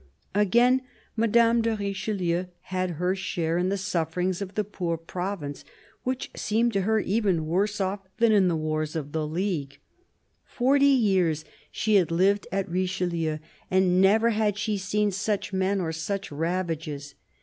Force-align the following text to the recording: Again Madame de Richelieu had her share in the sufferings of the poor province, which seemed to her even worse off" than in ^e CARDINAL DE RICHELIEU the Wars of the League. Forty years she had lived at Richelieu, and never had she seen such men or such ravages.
Again 0.33 0.81
Madame 1.15 1.61
de 1.61 1.75
Richelieu 1.75 2.45
had 2.73 2.89
her 2.97 3.15
share 3.15 3.59
in 3.59 3.69
the 3.69 3.77
sufferings 3.77 4.41
of 4.41 4.55
the 4.55 4.63
poor 4.63 4.97
province, 4.97 5.63
which 6.01 6.31
seemed 6.35 6.73
to 6.73 6.81
her 6.81 6.97
even 6.99 7.45
worse 7.45 7.79
off" 7.79 7.99
than 8.17 8.31
in 8.31 8.47
^e 8.47 8.47
CARDINAL 8.47 8.47
DE 8.47 8.47
RICHELIEU 8.47 8.47
the 8.47 8.63
Wars 8.67 8.95
of 8.95 9.11
the 9.11 9.27
League. 9.27 9.79
Forty 10.43 10.85
years 10.87 11.45
she 11.69 11.95
had 11.97 12.09
lived 12.09 12.47
at 12.51 12.67
Richelieu, 12.67 13.37
and 13.69 14.01
never 14.01 14.31
had 14.31 14.57
she 14.57 14.75
seen 14.79 15.11
such 15.11 15.53
men 15.53 15.79
or 15.79 15.91
such 15.91 16.31
ravages. 16.31 17.13